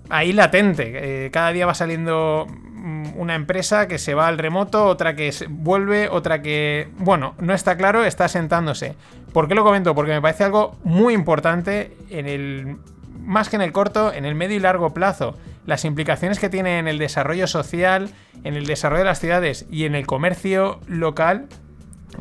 ahí 0.10 0.34
latente. 0.34 1.26
eh, 1.26 1.32
cada 1.32 1.52
día 1.52 1.66
va 1.66 1.74
saliendo 1.74 2.48
mm, 2.50 3.18
una 3.18 3.36
empresa 3.36 3.88
que 3.88 4.00
se 4.00 4.14
va 4.14 4.28
al 4.28 4.38
remoto, 4.38 4.86
otra 4.86 5.16
que 5.16 5.32
vuelve, 5.50 6.10
otra 6.10 6.42
que, 6.42 6.90
bueno, 6.98 7.36
no 7.40 7.54
está 7.54 7.78
claro, 7.78 8.04
está 8.04 8.28
sentándose. 8.28 8.96
¿Por 9.32 9.48
qué 9.48 9.56
lo 9.56 9.64
comento? 9.64 9.94
Porque 9.94 10.12
me 10.12 10.22
parece 10.22 10.44
algo 10.44 10.76
muy 10.84 11.14
importante 11.14 11.96
en 12.10 12.28
el 12.28 12.78
más 13.20 13.50
que 13.50 13.56
en 13.56 13.62
el 13.62 13.72
corto, 13.72 14.14
en 14.14 14.26
el 14.26 14.36
medio 14.36 14.56
y 14.56 14.60
largo 14.60 14.94
plazo. 14.94 15.36
Las 15.66 15.84
implicaciones 15.84 16.40
que 16.40 16.50
tiene 16.50 16.78
en 16.80 16.88
el 16.88 17.00
desarrollo 17.00 17.48
social, 17.48 18.12
en 18.44 18.54
el 18.54 18.68
desarrollo 18.68 19.00
de 19.00 19.10
las 19.10 19.20
ciudades 19.20 19.66
y 19.72 19.86
en 19.86 19.96
el 19.96 20.06
comercio 20.06 20.80
local 20.88 21.48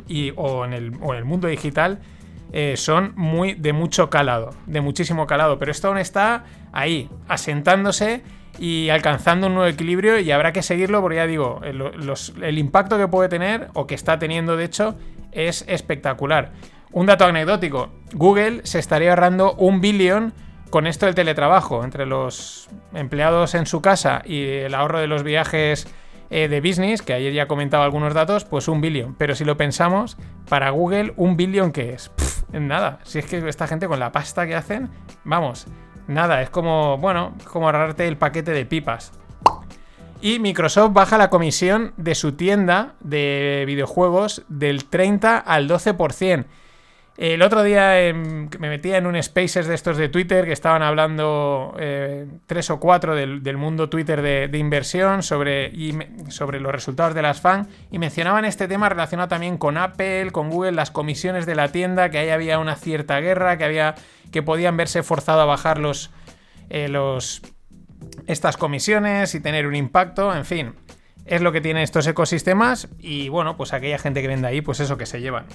y, 0.07 0.31
o, 0.35 0.65
en 0.65 0.73
el, 0.73 0.91
o 1.01 1.13
en 1.13 1.19
el 1.19 1.25
mundo 1.25 1.47
digital 1.47 1.99
eh, 2.53 2.75
son 2.77 3.13
muy 3.15 3.53
de 3.53 3.73
mucho 3.73 4.09
calado, 4.09 4.51
de 4.65 4.81
muchísimo 4.81 5.27
calado. 5.27 5.57
Pero 5.59 5.71
esto 5.71 5.87
aún 5.89 5.97
está 5.97 6.43
ahí, 6.71 7.09
asentándose 7.27 8.21
y 8.59 8.89
alcanzando 8.89 9.47
un 9.47 9.55
nuevo 9.55 9.67
equilibrio 9.69 10.19
y 10.19 10.31
habrá 10.31 10.53
que 10.53 10.61
seguirlo 10.61 11.01
porque 11.01 11.17
ya 11.17 11.27
digo, 11.27 11.59
el, 11.63 11.77
los- 11.77 12.33
el 12.41 12.57
impacto 12.57 12.97
que 12.97 13.07
puede 13.07 13.27
tener 13.29 13.67
o 13.73 13.85
que 13.87 13.95
está 13.95 14.17
teniendo 14.19 14.55
de 14.55 14.65
hecho 14.65 14.95
es 15.31 15.65
espectacular. 15.67 16.51
Un 16.91 17.07
dato 17.07 17.25
anecdótico, 17.25 17.89
Google 18.13 18.61
se 18.63 18.79
estaría 18.79 19.09
ahorrando 19.09 19.53
un 19.55 19.81
billón 19.81 20.33
con 20.69 20.87
esto 20.87 21.05
del 21.05 21.15
teletrabajo 21.15 21.83
entre 21.83 22.05
los 22.05 22.69
empleados 22.93 23.53
en 23.55 23.65
su 23.65 23.81
casa 23.81 24.21
y 24.25 24.43
el 24.45 24.73
ahorro 24.73 24.99
de 24.99 25.07
los 25.07 25.23
viajes 25.23 25.87
eh, 26.35 26.49
de 26.49 26.59
business, 26.59 27.01
que 27.01 27.13
ayer 27.13 27.31
ya 27.31 27.47
comentaba 27.47 27.85
algunos 27.85 28.13
datos, 28.13 28.43
pues 28.43 28.67
un 28.67 28.81
billón. 28.81 29.15
Pero 29.17 29.35
si 29.35 29.45
lo 29.45 29.55
pensamos, 29.55 30.17
para 30.49 30.69
Google, 30.69 31.13
un 31.15 31.37
billón 31.37 31.71
que 31.71 31.93
es 31.93 32.11
es 32.51 32.61
nada. 32.61 32.99
Si 33.03 33.19
es 33.19 33.25
que 33.25 33.37
esta 33.47 33.67
gente 33.67 33.87
con 33.87 33.99
la 34.01 34.11
pasta 34.11 34.45
que 34.45 34.53
hacen, 34.53 34.89
vamos, 35.23 35.65
nada, 36.07 36.41
es 36.41 36.49
como, 36.49 36.97
bueno, 36.97 37.35
como 37.51 37.67
ahorrarte 37.67 38.05
el 38.05 38.17
paquete 38.17 38.51
de 38.51 38.65
pipas. 38.65 39.13
Y 40.21 40.39
Microsoft 40.39 40.91
baja 40.91 41.17
la 41.17 41.29
comisión 41.29 41.93
de 41.95 42.15
su 42.15 42.33
tienda 42.33 42.95
de 42.99 43.63
videojuegos 43.65 44.43
del 44.49 44.85
30 44.85 45.37
al 45.37 45.69
12%. 45.69 46.45
El 47.17 47.41
otro 47.43 47.63
día 47.63 48.01
em, 48.01 48.49
me 48.59 48.67
metía 48.67 48.97
en 48.97 49.05
un 49.05 49.21
Spaces 49.23 49.67
de 49.67 49.75
estos 49.75 49.95
de 49.95 50.09
Twitter 50.09 50.43
que 50.43 50.51
estaban 50.51 50.83
hablando 50.83 51.73
eh, 51.79 52.27
tres 52.45 52.69
o 52.69 52.79
cuatro 52.79 53.15
del, 53.15 53.57
mundo 53.57 53.89
Twitter 53.89 54.21
de, 54.21 54.57
inversión 54.57 55.23
sobre, 55.23 55.71
sobre 56.27 56.59
los 56.59 56.73
resultados 56.73 57.15
de 57.15 57.21
las 57.21 57.39
FAN 57.39 57.69
y 57.89 57.99
mencionaban 57.99 58.43
este 58.43 58.67
tema 58.67 58.89
relacionado 58.89 59.29
también 59.29 59.57
con 59.57 59.77
Apple, 59.77 60.31
con 60.31 60.49
Google, 60.49 60.73
las 60.73 60.91
comisiones 60.91 61.45
de 61.45 61.55
la 61.55 61.69
tienda, 61.69 62.09
que 62.09 62.17
ahí 62.17 62.29
había 62.29 62.59
una 62.59 62.75
cierta 62.75 63.21
guerra, 63.21 63.57
que 63.57 63.63
había 63.63 63.95
que 64.31 64.43
podían 64.43 64.75
verse 64.75 65.01
forzado 65.01 65.39
a 65.39 65.45
bajar 65.45 65.79
los, 65.79 66.11
eh, 66.69 66.89
los 66.89 67.41
estas 68.27 68.57
comisiones 68.57 69.35
y 69.35 69.39
tener 69.39 69.67
un 69.67 69.75
impacto, 69.75 70.35
en 70.35 70.43
fin. 70.43 70.73
Es 71.25 71.41
lo 71.41 71.53
que 71.53 71.61
tienen 71.61 71.83
estos 71.83 72.05
ecosistemas 72.07 72.89
y 72.99 73.29
bueno, 73.29 73.55
pues 73.55 73.71
aquella 73.71 73.97
gente 73.97 74.21
que 74.21 74.27
vende 74.27 74.49
ahí, 74.49 74.59
pues 74.59 74.81
eso 74.81 74.97
que 74.97 75.05
se 75.05 75.21
llevan. 75.21 75.45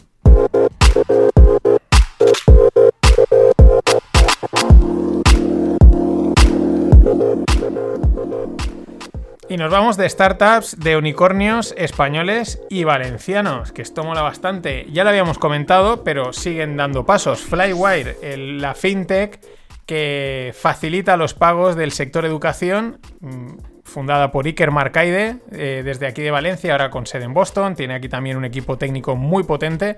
Y 9.50 9.56
nos 9.56 9.72
vamos 9.72 9.96
de 9.96 10.08
startups, 10.08 10.78
de 10.78 10.96
unicornios 10.96 11.74
españoles 11.76 12.62
y 12.70 12.84
valencianos, 12.84 13.72
que 13.72 13.82
esto 13.82 14.04
mola 14.04 14.22
bastante. 14.22 14.86
Ya 14.92 15.02
lo 15.02 15.10
habíamos 15.10 15.38
comentado, 15.38 16.04
pero 16.04 16.32
siguen 16.32 16.76
dando 16.76 17.04
pasos. 17.04 17.40
Flywire, 17.40 18.16
la 18.36 18.76
fintech 18.76 19.40
que 19.86 20.54
facilita 20.56 21.16
los 21.16 21.34
pagos 21.34 21.74
del 21.74 21.90
sector 21.90 22.24
educación, 22.24 23.00
mm, 23.18 23.82
fundada 23.82 24.30
por 24.30 24.46
Iker 24.46 24.70
Marcaide, 24.70 25.38
eh, 25.50 25.82
desde 25.84 26.06
aquí 26.06 26.22
de 26.22 26.30
Valencia, 26.30 26.70
ahora 26.70 26.90
con 26.90 27.06
sede 27.06 27.24
en 27.24 27.34
Boston, 27.34 27.74
tiene 27.74 27.94
aquí 27.94 28.08
también 28.08 28.36
un 28.36 28.44
equipo 28.44 28.78
técnico 28.78 29.16
muy 29.16 29.42
potente, 29.42 29.96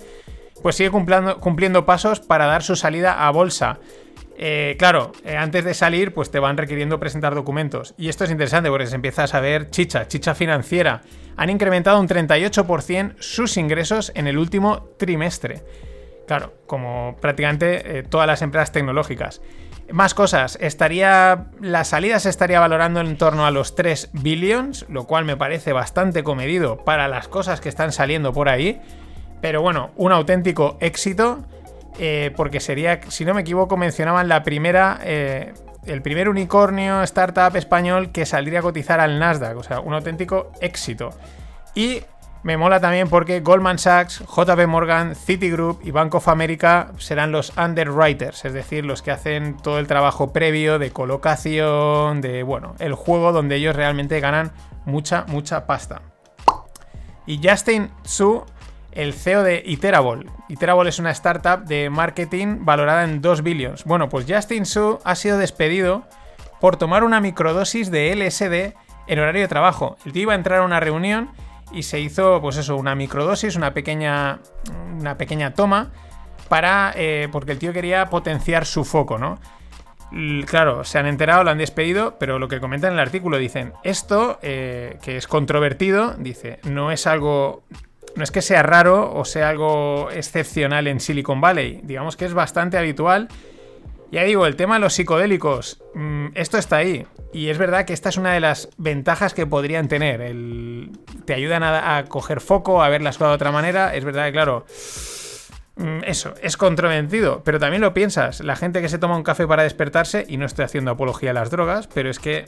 pues 0.63 0.77
sigue 0.77 0.91
cumpliendo 0.91 1.85
pasos 1.85 2.21
para 2.21 2.47
dar 2.47 2.63
su 2.63 2.75
salida 2.75 3.27
a 3.27 3.31
bolsa. 3.31 3.81
Eh, 4.45 4.75
claro, 4.77 5.13
eh, 5.25 5.37
antes 5.37 5.65
de 5.65 5.73
salir, 5.73 6.13
pues 6.13 6.33
te 6.33 6.41
van 6.41 6.57
requiriendo 6.57 6.99
presentar 6.99 7.33
documentos. 7.33 7.95
Y 7.97 8.09
esto 8.09 8.25
es 8.25 8.31
interesante 8.33 8.71
porque 8.71 8.89
se 8.89 8.97
empieza 8.97 9.23
a 9.23 9.27
saber 9.29 9.71
chicha, 9.71 10.09
chicha 10.09 10.35
financiera. 10.35 11.03
Han 11.37 11.49
incrementado 11.49 12.01
un 12.01 12.09
38% 12.09 13.15
sus 13.21 13.57
ingresos 13.57 14.11
en 14.17 14.27
el 14.27 14.39
último 14.39 14.89
trimestre. 14.99 15.63
Claro, 16.27 16.55
como 16.67 17.17
prácticamente 17.21 17.99
eh, 17.99 18.03
todas 18.03 18.27
las 18.27 18.43
empresas 18.43 18.73
tecnológicas. 18.73 19.41
Más 19.93 20.13
cosas, 20.13 20.59
estaría. 20.61 21.47
La 21.61 21.85
salida 21.85 22.19
se 22.19 22.29
estaría 22.29 22.59
valorando 22.59 22.99
en 22.99 23.17
torno 23.17 23.47
a 23.47 23.53
los 23.53 23.77
3 23.77 24.11
billions, 24.13 24.87
lo 24.89 25.07
cual 25.07 25.25
me 25.25 25.37
parece 25.37 25.73
bastante 25.73 26.25
comedido 26.25 26.79
para 26.85 27.07
las 27.07 27.29
cosas 27.29 27.61
que 27.61 27.69
están 27.69 27.93
saliendo 27.93 28.33
por 28.33 28.49
ahí. 28.49 28.81
Pero 29.41 29.63
bueno, 29.63 29.93
un 29.95 30.11
auténtico 30.11 30.79
éxito. 30.81 31.45
Eh, 31.99 32.33
porque 32.37 32.61
sería, 32.61 33.01
si 33.09 33.25
no 33.25 33.35
me 33.35 33.43
equivoco, 33.43 33.77
mencionaban 33.77 34.29
la 34.29 34.43
primera. 34.43 35.01
eh, 35.03 35.53
el 35.85 36.01
primer 36.01 36.29
unicornio 36.29 37.03
startup 37.03 37.57
español 37.57 38.13
que 38.13 38.25
saldría 38.25 38.61
a 38.61 38.63
cotizar 38.63 39.01
al 39.01 39.19
Nasdaq, 39.19 39.57
o 39.57 39.63
sea, 39.65 39.81
un 39.81 39.95
auténtico 39.95 40.53
éxito. 40.61 41.11
Y 41.75 42.03
me 42.45 42.57
mola 42.57 42.81
también 42.81 43.09
porque 43.09 43.41
Goldman 43.41 43.79
Sachs, 43.79 44.21
JP 44.21 44.67
Morgan, 44.67 45.15
Citigroup 45.15 45.81
y 45.85 45.91
Bank 45.91 46.15
of 46.15 46.29
America 46.29 46.93
serán 46.99 47.31
los 47.31 47.57
underwriters, 47.57 48.45
es 48.45 48.53
decir, 48.53 48.85
los 48.85 49.01
que 49.01 49.13
hacen 49.13 49.57
todo 49.57 49.79
el 49.79 49.87
trabajo 49.87 50.33
previo 50.33 50.79
de 50.79 50.91
colocación, 50.91 52.21
de, 52.21 52.43
bueno, 52.43 52.75
el 52.79 52.95
juego 52.95 53.33
donde 53.33 53.57
ellos 53.57 53.77
realmente 53.77 54.19
ganan 54.21 54.53
mucha, 54.85 55.25
mucha 55.29 55.67
pasta. 55.67 56.03
Y 57.27 57.41
Justin 57.47 57.91
Su, 58.03 58.45
el 58.93 59.15
CEO 59.15 59.43
de 59.43 59.63
Iterable. 59.65 60.31
Iterable 60.49 60.91
es 60.91 60.99
una 60.99 61.11
startup 61.11 61.65
de 61.65 61.91
marketing 61.91 62.65
valorada 62.65 63.05
en 63.05 63.21
2 63.21 63.43
billions. 63.43 63.85
Bueno, 63.85 64.09
pues 64.09 64.27
Justin 64.29 64.67
Su 64.67 64.99
ha 65.05 65.15
sido 65.15 65.39
despedido 65.39 66.05
por 66.61 66.77
tomar 66.77 67.05
una 67.05 67.21
microdosis 67.21 67.91
de 67.91 68.15
LSD 68.15 68.75
en 69.07 69.19
horario 69.19 69.43
de 69.43 69.49
trabajo. 69.49 69.97
El 70.05 70.13
tío 70.13 70.23
iba 70.23 70.33
a 70.33 70.37
entrar 70.37 70.61
a 70.61 70.65
una 70.65 70.81
reunión 70.81 71.31
y 71.73 71.85
se 71.85 72.01
hizo, 72.01 72.41
pues 72.41 72.57
eso, 72.57 72.77
una 72.77 72.95
microdosis, 72.95 73.57
una 73.57 73.75
pequeña, 73.75 74.41
una 74.99 75.17
pequeña 75.17 75.55
toma 75.55 75.91
para, 76.49 76.93
eh, 76.97 77.29
porque 77.33 77.53
el 77.53 77.59
tío 77.59 77.73
quería 77.73 78.11
potenciar 78.11 78.67
su 78.67 78.85
foco, 78.85 79.19
¿no? 79.19 79.39
Claro, 80.47 80.85
se 80.85 80.99
han 80.99 81.07
enterado, 81.07 81.43
lo 81.43 81.51
han 81.51 81.57
despedido, 81.57 82.19
pero 82.19 82.39
lo 82.39 82.47
que 82.47 82.61
comentan 82.61 82.91
en 82.91 82.99
el 82.99 83.01
artículo 83.01 83.39
dicen, 83.39 83.73
esto, 83.83 84.39
eh, 84.43 84.99
que 85.01 85.17
es 85.17 85.27
controvertido, 85.27 86.15
dice, 86.19 86.61
no 86.65 86.93
es 86.93 87.07
algo, 87.07 87.65
no 88.17 88.25
es 88.25 88.31
que 88.31 88.43
sea 88.43 88.63
raro 88.63 89.13
o 89.15 89.25
sea 89.25 89.49
algo 89.49 90.11
excepcional 90.11 90.87
en 90.87 91.01
Silicon 91.01 91.41
Valley, 91.41 91.81
digamos 91.83 92.17
que 92.17 92.25
es 92.25 92.35
bastante 92.35 92.77
habitual 92.79 93.29
ya 94.11 94.25
digo, 94.25 94.45
el 94.45 94.57
tema 94.57 94.75
de 94.75 94.81
los 94.81 94.93
psicodélicos, 94.93 95.83
mm, 95.95 96.27
esto 96.35 96.59
está 96.59 96.77
ahí. 96.77 97.07
Y 97.33 97.49
es 97.49 97.57
verdad 97.57 97.87
que 97.87 97.95
esta 97.95 98.11
es 98.11 98.19
una 98.19 98.35
de 98.35 98.41
las 98.41 98.69
ventajas 98.77 99.33
que 99.33 99.47
podrían 99.47 99.89
tener. 99.89 100.21
El- 100.21 100.91
te 101.25 101.33
ayudan 101.33 101.63
a, 101.63 101.97
a 101.97 102.05
coger 102.05 102.43
foco, 102.43 102.83
a 102.83 102.91
ver 102.91 103.01
las 103.01 103.17
cosas 103.17 103.31
de 103.31 103.35
otra 103.37 103.53
manera. 103.53 103.95
Es 103.95 104.05
verdad 104.05 104.27
que, 104.27 104.33
claro, 104.33 104.67
mm, 105.77 106.01
eso, 106.05 106.35
es 106.43 106.59
controvertido. 106.59 107.41
Pero 107.43 107.59
también 107.59 107.81
lo 107.81 107.95
piensas, 107.95 108.41
la 108.41 108.55
gente 108.55 108.83
que 108.83 108.91
se 108.91 108.99
toma 108.99 109.17
un 109.17 109.23
café 109.23 109.47
para 109.47 109.63
despertarse, 109.63 110.27
y 110.29 110.37
no 110.37 110.45
estoy 110.45 110.67
haciendo 110.67 110.91
apología 110.91 111.31
a 111.31 111.35
las 111.35 111.51
drogas, 111.51 111.89
pero 111.95 112.11
es 112.11 112.19
que, 112.19 112.45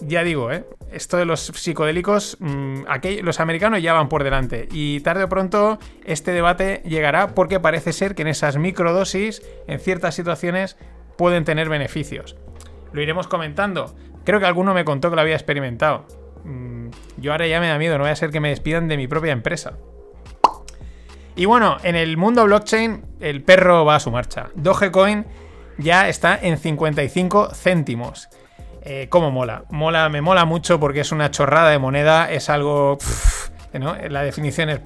ya 0.00 0.22
digo, 0.22 0.50
¿eh? 0.52 0.64
esto 0.92 1.16
de 1.16 1.24
los 1.24 1.40
psicodélicos, 1.46 2.36
mm, 2.40 2.82
aquello- 2.88 3.22
los 3.22 3.40
americanos 3.40 3.82
ya 3.82 3.92
van 3.92 4.08
por 4.08 4.24
delante. 4.24 4.68
Y 4.72 5.00
tarde 5.00 5.24
o 5.24 5.28
pronto 5.28 5.78
este 6.04 6.30
debate 6.32 6.82
llegará 6.84 7.34
porque 7.34 7.60
parece 7.60 7.92
ser 7.92 8.14
que 8.14 8.22
en 8.22 8.28
esas 8.28 8.56
microdosis, 8.56 9.42
en 9.66 9.80
ciertas 9.80 10.14
situaciones, 10.14 10.76
pueden 11.16 11.44
tener 11.44 11.68
beneficios. 11.68 12.36
Lo 12.92 13.02
iremos 13.02 13.26
comentando. 13.26 13.94
Creo 14.24 14.40
que 14.40 14.46
alguno 14.46 14.72
me 14.74 14.84
contó 14.84 15.10
que 15.10 15.16
lo 15.16 15.22
había 15.22 15.34
experimentado. 15.34 16.06
Mm, 16.44 16.88
Yo 17.18 17.32
ahora 17.32 17.46
ya 17.46 17.60
me 17.60 17.68
da 17.68 17.76
miedo, 17.78 17.98
no 17.98 18.04
voy 18.04 18.12
a 18.12 18.16
ser 18.16 18.30
que 18.30 18.40
me 18.40 18.48
despidan 18.50 18.88
de 18.88 18.96
mi 18.96 19.08
propia 19.08 19.32
empresa. 19.32 19.76
Y 21.36 21.44
bueno, 21.44 21.76
en 21.82 21.94
el 21.96 22.16
mundo 22.16 22.44
blockchain, 22.44 23.02
el 23.20 23.42
perro 23.42 23.84
va 23.84 23.96
a 23.96 24.00
su 24.00 24.10
marcha. 24.10 24.50
Dogecoin 24.54 25.24
ya 25.76 26.08
está 26.08 26.38
en 26.40 26.56
55 26.58 27.50
céntimos. 27.54 28.28
Eh, 28.82 29.06
¿Cómo 29.08 29.30
mola? 29.30 29.64
Mola, 29.70 30.08
me 30.08 30.20
mola 30.20 30.44
mucho 30.44 30.78
porque 30.80 31.00
es 31.00 31.12
una 31.12 31.30
chorrada 31.30 31.70
de 31.70 31.78
moneda, 31.78 32.30
es 32.30 32.50
algo. 32.50 32.98
¿no? 33.72 33.96
La 34.08 34.22
definición 34.22 34.70
es. 34.70 34.80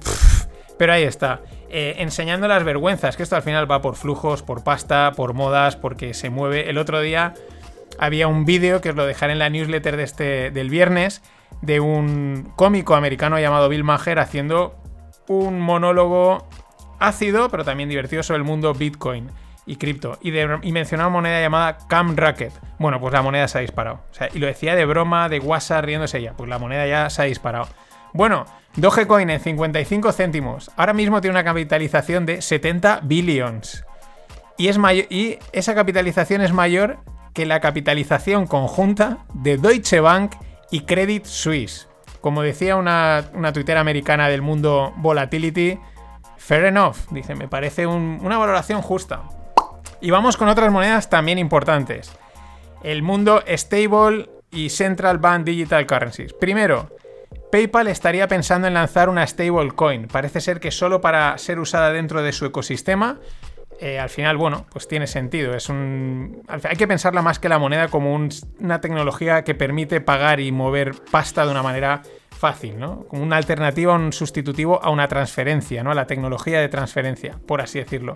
pero 0.77 0.93
ahí 0.93 1.03
está. 1.03 1.41
Eh, 1.69 1.95
enseñando 1.99 2.47
las 2.47 2.63
vergüenzas, 2.63 3.17
que 3.17 3.23
esto 3.23 3.35
al 3.35 3.41
final 3.41 3.69
va 3.69 3.81
por 3.81 3.95
flujos, 3.95 4.43
por 4.43 4.63
pasta, 4.63 5.11
por 5.15 5.33
modas, 5.33 5.75
porque 5.75 6.13
se 6.13 6.29
mueve. 6.29 6.69
El 6.69 6.77
otro 6.77 7.01
día 7.01 7.33
había 7.97 8.27
un 8.27 8.45
vídeo 8.45 8.81
que 8.81 8.89
os 8.89 8.95
lo 8.95 9.05
dejaré 9.05 9.33
en 9.33 9.39
la 9.39 9.49
newsletter 9.49 9.97
de 9.97 10.03
este, 10.03 10.51
del 10.51 10.69
viernes 10.69 11.21
de 11.61 11.79
un 11.79 12.51
cómico 12.55 12.95
americano 12.95 13.39
llamado 13.39 13.69
Bill 13.69 13.83
Maher 13.83 14.19
haciendo 14.19 14.75
un 15.27 15.59
monólogo 15.59 16.47
ácido, 16.99 17.49
pero 17.49 17.63
también 17.63 17.89
divertido 17.89 18.23
sobre 18.23 18.39
el 18.39 18.43
mundo 18.43 18.73
Bitcoin 18.73 19.29
y 19.65 19.75
cripto. 19.77 20.17
Y, 20.21 20.31
mencionaba 20.71 21.09
una 21.09 21.13
moneda 21.17 21.41
llamada 21.41 21.77
Cam 21.87 22.15
Racket. 22.15 22.53
Bueno, 22.79 22.99
pues 22.99 23.13
la 23.13 23.21
moneda 23.21 23.47
se 23.47 23.57
ha 23.57 23.61
disparado. 23.61 24.01
O 24.11 24.13
sea, 24.13 24.29
y 24.33 24.39
lo 24.39 24.47
decía 24.47 24.75
de 24.75 24.85
broma, 24.85 25.29
de 25.29 25.39
WhatsApp, 25.39 25.85
riéndose 25.85 26.17
ella. 26.19 26.33
Pues 26.35 26.49
la 26.49 26.59
moneda 26.59 26.85
ya 26.85 27.09
se 27.09 27.21
ha 27.21 27.25
disparado. 27.25 27.67
Bueno, 28.13 28.45
Dogecoin 28.75 29.29
en 29.29 29.39
55 29.39 30.11
céntimos. 30.11 30.69
Ahora 30.77 30.93
mismo 30.93 31.21
tiene 31.21 31.35
una 31.35 31.43
capitalización 31.43 32.25
de 32.25 32.41
70 32.41 33.01
billions. 33.03 33.85
Y, 34.57 34.67
es 34.67 34.77
y 35.09 35.39
esa 35.51 35.73
capitalización 35.75 36.41
es 36.41 36.53
mayor 36.53 36.97
que 37.33 37.45
la 37.45 37.59
capitalización 37.59 38.45
conjunta 38.45 39.19
de 39.33 39.57
Deutsche 39.57 39.99
Bank 39.99 40.35
y 40.69 40.81
Credit 40.81 41.25
Suisse. 41.25 41.87
Como 42.21 42.41
decía 42.41 42.75
una, 42.75 43.25
una 43.33 43.51
tuitera 43.51 43.79
americana 43.81 44.29
del 44.29 44.41
mundo 44.43 44.93
volatility, 44.97 45.79
fair 46.37 46.65
enough, 46.65 46.95
dice, 47.09 47.35
me 47.35 47.47
parece 47.47 47.87
un- 47.87 48.19
una 48.21 48.37
valoración 48.37 48.81
justa. 48.81 49.23
Y 50.03 50.11
vamos 50.11 50.37
con 50.37 50.49
otras 50.49 50.69
monedas 50.71 51.09
también 51.09 51.39
importantes. 51.39 52.11
El 52.83 53.01
mundo 53.03 53.41
stable 53.47 54.29
y 54.51 54.69
central 54.69 55.17
bank 55.17 55.45
digital 55.45 55.87
currencies. 55.87 56.33
Primero, 56.33 56.89
PayPal 57.51 57.87
estaría 57.87 58.27
pensando 58.27 58.67
en 58.67 58.73
lanzar 58.73 59.07
una 59.07 59.25
stablecoin. 59.25 60.07
Parece 60.09 60.41
ser 60.41 60.59
que 60.59 60.71
solo 60.71 60.99
para 60.99 61.37
ser 61.37 61.57
usada 61.57 61.91
dentro 61.91 62.21
de 62.21 62.33
su 62.33 62.45
ecosistema. 62.45 63.19
eh, 63.79 63.97
al 63.99 64.09
final, 64.09 64.37
bueno, 64.37 64.65
pues 64.71 64.87
tiene 64.87 65.07
sentido. 65.07 65.55
Es 65.55 65.67
un. 65.67 66.43
Hay 66.47 66.75
que 66.77 66.87
pensarla 66.87 67.21
más 67.21 67.39
que 67.39 67.49
la 67.49 67.57
moneda 67.57 67.87
como 67.87 68.13
un- 68.13 68.29
una 68.59 68.79
tecnología 68.79 69.43
que 69.43 69.55
permite 69.55 69.99
pagar 69.99 70.39
y 70.39 70.51
mover 70.51 70.93
pasta 71.11 71.43
de 71.45 71.51
una 71.51 71.63
manera 71.63 72.01
fácil, 72.29 72.77
¿no? 72.79 73.03
Como 73.07 73.23
una 73.23 73.35
alternativa, 73.37 73.93
un 73.95 74.13
sustitutivo 74.13 74.81
a 74.83 74.89
una 74.89 75.07
transferencia, 75.07 75.83
¿no? 75.83 75.91
A 75.91 75.95
la 75.95 76.05
tecnología 76.07 76.59
de 76.61 76.69
transferencia, 76.69 77.39
por 77.47 77.61
así 77.61 77.79
decirlo. 77.79 78.13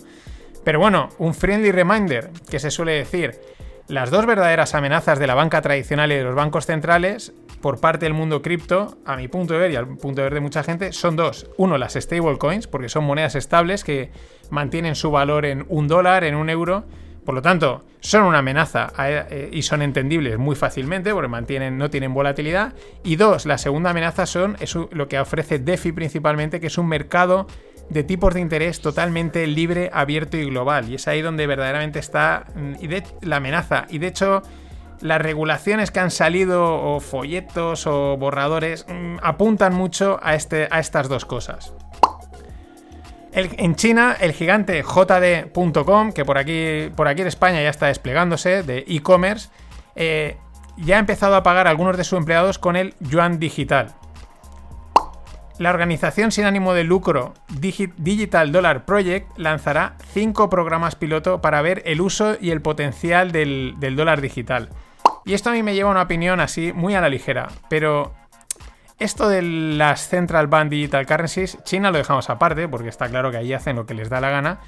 Pero 0.63 0.79
bueno, 0.79 1.09
un 1.17 1.33
friendly 1.33 1.71
reminder 1.71 2.31
que 2.49 2.59
se 2.59 2.71
suele 2.71 2.93
decir. 2.93 3.39
Las 3.87 4.11
dos 4.11 4.25
verdaderas 4.25 4.75
amenazas 4.75 5.17
de 5.17 5.27
la 5.27 5.33
banca 5.33 5.61
tradicional 5.61 6.11
y 6.11 6.15
de 6.15 6.23
los 6.23 6.35
bancos 6.35 6.65
centrales, 6.65 7.33
por 7.61 7.79
parte 7.79 8.05
del 8.05 8.13
mundo 8.13 8.41
cripto, 8.41 8.97
a 9.05 9.15
mi 9.15 9.29
punto 9.29 9.53
de 9.53 9.59
ver 9.61 9.71
y 9.71 9.77
al 9.77 9.87
punto 9.87 10.21
de 10.21 10.23
ver 10.23 10.33
de 10.33 10.39
mucha 10.41 10.61
gente, 10.61 10.91
son 10.91 11.15
dos. 11.15 11.49
Uno, 11.55 11.77
las 11.77 11.93
stablecoins, 11.93 12.67
porque 12.67 12.89
son 12.89 13.05
monedas 13.05 13.35
estables 13.35 13.85
que 13.85 14.11
mantienen 14.49 14.95
su 14.95 15.09
valor 15.09 15.45
en 15.45 15.65
un 15.69 15.87
dólar, 15.87 16.25
en 16.25 16.35
un 16.35 16.49
euro. 16.49 16.83
Por 17.23 17.35
lo 17.35 17.41
tanto, 17.41 17.85
son 17.99 18.23
una 18.23 18.39
amenaza 18.39 18.91
eh, 18.99 19.49
y 19.51 19.61
son 19.61 19.81
entendibles 19.81 20.37
muy 20.37 20.55
fácilmente 20.55 21.13
porque 21.13 21.27
mantienen, 21.27 21.77
no 21.77 21.89
tienen 21.89 22.13
volatilidad. 22.13 22.73
Y 23.03 23.15
dos, 23.15 23.45
la 23.45 23.57
segunda 23.57 23.91
amenaza 23.91 24.25
son 24.25 24.57
lo 24.91 25.07
que 25.07 25.19
ofrece 25.19 25.59
DeFi 25.59 25.91
principalmente, 25.93 26.59
que 26.59 26.67
es 26.67 26.77
un 26.77 26.87
mercado 26.87 27.47
de 27.89 28.03
tipos 28.03 28.33
de 28.33 28.41
interés 28.41 28.81
totalmente 28.81 29.45
libre, 29.47 29.89
abierto 29.93 30.37
y 30.37 30.45
global. 30.45 30.89
Y 30.89 30.95
es 30.95 31.07
ahí 31.07 31.21
donde 31.21 31.47
verdaderamente 31.47 31.99
está 31.99 32.45
mm, 32.55 32.73
la 33.21 33.37
amenaza. 33.37 33.85
Y 33.89 33.99
de 33.99 34.07
hecho, 34.07 34.41
las 35.01 35.21
regulaciones 35.21 35.91
que 35.91 35.99
han 35.99 36.11
salido, 36.11 36.63
o 36.65 36.99
folletos 36.99 37.87
o 37.87 38.17
borradores, 38.17 38.85
mm, 38.87 39.17
apuntan 39.21 39.73
mucho 39.73 40.19
a, 40.21 40.35
este, 40.35 40.67
a 40.71 40.79
estas 40.79 41.07
dos 41.07 41.25
cosas. 41.25 41.73
En 43.33 43.75
China, 43.75 44.17
el 44.19 44.33
gigante 44.33 44.81
JD.com, 44.81 46.11
que 46.11 46.25
por 46.25 46.39
aquí, 46.39 46.89
por 46.95 47.07
aquí 47.07 47.21
en 47.21 47.27
España 47.27 47.61
ya 47.61 47.69
está 47.69 47.85
desplegándose, 47.85 48.63
de 48.63 48.83
e-commerce, 48.87 49.49
eh, 49.95 50.37
ya 50.77 50.95
ha 50.95 50.99
empezado 50.99 51.35
a 51.35 51.43
pagar 51.43 51.67
a 51.67 51.69
algunos 51.69 51.97
de 51.97 52.03
sus 52.03 52.17
empleados 52.17 52.57
con 52.57 52.75
el 52.75 52.95
yuan 52.99 53.37
digital. 53.37 53.93
La 55.59 55.71
organización 55.71 56.31
sin 56.31 56.45
ánimo 56.45 56.73
de 56.73 56.83
lucro 56.83 57.33
Digi- 57.49 57.93
Digital 57.97 58.51
Dollar 58.51 58.85
Project 58.85 59.37
lanzará 59.37 59.95
cinco 60.13 60.49
programas 60.49 60.95
piloto 60.95 61.41
para 61.41 61.61
ver 61.61 61.81
el 61.85 62.01
uso 62.01 62.37
y 62.39 62.51
el 62.51 62.61
potencial 62.61 63.31
del, 63.31 63.75
del 63.79 63.95
dólar 63.95 64.21
digital. 64.21 64.69
Y 65.25 65.33
esto 65.33 65.49
a 65.49 65.53
mí 65.53 65.63
me 65.63 65.73
lleva 65.73 65.89
a 65.89 65.93
una 65.93 66.03
opinión 66.03 66.39
así 66.39 66.71
muy 66.73 66.93
a 66.95 67.01
la 67.01 67.09
ligera, 67.09 67.47
pero 67.69 68.13
esto 68.99 69.27
de 69.29 69.41
las 69.41 70.07
Central 70.07 70.47
Bank 70.47 70.69
Digital 70.69 71.05
Currencies, 71.05 71.57
China 71.63 71.91
lo 71.91 71.97
dejamos 71.97 72.29
aparte, 72.29 72.67
porque 72.67 72.89
está 72.89 73.07
claro 73.09 73.31
que 73.31 73.37
ahí 73.37 73.51
hacen 73.53 73.75
lo 73.75 73.85
que 73.85 73.93
les 73.93 74.09
da 74.09 74.21
la 74.21 74.29
gana. 74.29 74.59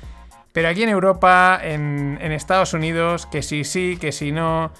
Pero 0.51 0.67
aquí 0.69 0.83
en 0.83 0.89
Europa, 0.89 1.59
en, 1.61 2.17
en 2.21 2.31
Estados 2.31 2.73
Unidos, 2.73 3.27
que 3.27 3.43
sí, 3.43 3.63
sí, 3.63 3.97
que 4.01 4.11
sí, 4.11 4.31
no. 4.31 4.71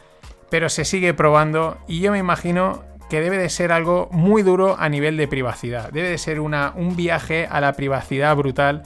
Pero 0.49 0.67
se 0.69 0.83
sigue 0.83 1.13
probando. 1.13 1.77
Y 1.87 1.99
yo 2.01 2.11
me 2.11 2.17
imagino 2.17 2.83
que 3.09 3.21
debe 3.21 3.37
de 3.37 3.49
ser 3.49 3.71
algo 3.71 4.07
muy 4.11 4.43
duro 4.43 4.75
a 4.79 4.89
nivel 4.89 5.17
de 5.17 5.27
privacidad. 5.27 5.91
Debe 5.91 6.09
de 6.09 6.17
ser 6.17 6.39
una, 6.39 6.73
un 6.75 6.95
viaje 6.95 7.47
a 7.49 7.59
la 7.59 7.73
privacidad 7.73 8.35
brutal. 8.35 8.83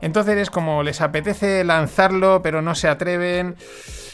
Entonces 0.00 0.36
es 0.36 0.50
como 0.50 0.82
les 0.82 1.00
apetece 1.00 1.64
lanzarlo, 1.64 2.42
pero 2.42 2.60
no 2.60 2.74
se 2.74 2.88
atreven. 2.88 3.56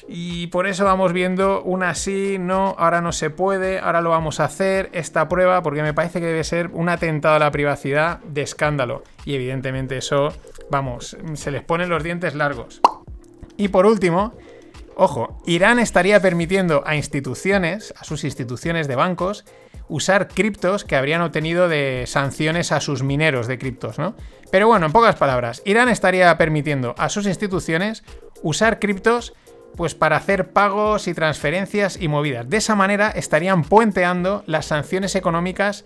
Y 0.07 0.47
por 0.47 0.67
eso 0.67 0.85
vamos 0.85 1.13
viendo 1.13 1.63
una 1.63 1.95
sí, 1.95 2.37
no, 2.39 2.75
ahora 2.79 3.03
no 3.03 3.13
se 3.13 3.29
puede, 3.29 3.79
ahora 3.79 4.01
lo 4.01 4.11
vamos 4.11 4.41
a 4.41 4.45
hacer, 4.45 4.89
esta 4.93 5.29
prueba, 5.29 5.63
porque 5.63 5.83
me 5.83 5.93
parece 5.93 6.21
que 6.21 6.27
debe 6.27 6.45
ser 6.45 6.71
un 6.73 6.89
atentado 6.89 7.35
a 7.35 7.39
la 7.39 7.51
privacidad 7.51 8.21
de 8.21 8.43
escándalo. 8.43 9.03
Y 9.27 9.35
evidentemente 9.35 9.99
eso, 9.99 10.33
vamos, 10.71 11.17
se 11.35 11.51
les 11.51 11.63
ponen 11.63 11.91
los 11.91 12.03
dientes 12.03 12.35
largos. 12.35 12.81
Y 13.59 13.69
por 13.69 13.85
último, 13.85 14.33
Ojo, 15.01 15.41
Irán 15.47 15.79
estaría 15.79 16.21
permitiendo 16.21 16.83
a 16.85 16.97
instituciones, 16.97 17.95
a 18.01 18.03
sus 18.03 18.25
instituciones 18.25 18.89
de 18.89 18.97
bancos, 18.97 19.45
usar 19.89 20.27
criptos 20.27 20.85
que 20.85 20.97
habrían 20.97 21.23
obtenido 21.23 21.69
de 21.69 22.03
sanciones 22.09 22.73
a 22.73 22.81
sus 22.81 23.05
mineros 23.05 23.47
de 23.47 23.59
criptos, 23.59 24.01
¿no? 24.01 24.17
Pero 24.51 24.67
bueno, 24.67 24.87
en 24.87 24.93
pocas 24.93 25.15
palabras, 25.15 25.63
Irán 25.65 25.89
estaría 25.89 26.37
permitiendo 26.37 26.97
a 26.99 27.11
sus 27.11 27.29
instituciones 27.29 28.03
usar 28.43 28.81
criptos 28.81 29.35
pues 29.77 29.95
para 29.95 30.17
hacer 30.17 30.53
pagos 30.53 31.07
y 31.07 31.15
transferencias 31.15 31.97
y 32.03 32.09
movidas. 32.09 32.51
De 32.51 32.57
esa 32.57 32.75
manera 32.75 33.09
estarían 33.11 33.63
puenteando 33.63 34.43
las 34.47 34.67
sanciones 34.67 35.15
económicas 35.15 35.85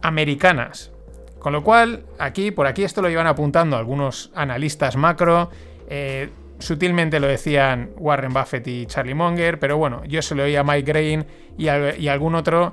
americanas. 0.00 0.92
Con 1.40 1.54
lo 1.54 1.64
cual, 1.64 2.06
aquí, 2.20 2.52
por 2.52 2.68
aquí 2.68 2.84
esto 2.84 3.02
lo 3.02 3.10
iban 3.10 3.26
apuntando 3.26 3.76
algunos 3.76 4.30
analistas 4.32 4.94
macro. 4.94 5.50
eh, 5.88 6.30
sutilmente 6.58 7.20
lo 7.20 7.26
decían 7.26 7.90
Warren 7.96 8.32
Buffett 8.32 8.66
y 8.66 8.86
Charlie 8.86 9.14
Munger, 9.14 9.58
pero 9.58 9.76
bueno, 9.76 10.02
yo 10.04 10.22
se 10.22 10.34
lo 10.34 10.44
oí 10.44 10.56
a 10.56 10.64
Mike 10.64 10.90
Grain 10.90 11.26
y, 11.56 11.64
y 11.64 12.08
algún 12.08 12.34
otro 12.34 12.72